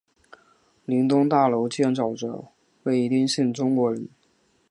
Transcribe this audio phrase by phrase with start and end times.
[0.85, 2.43] 林东大楼建造者
[2.85, 4.09] 为一丁姓中国人。